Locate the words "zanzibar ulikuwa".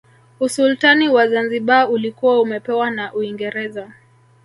1.27-2.41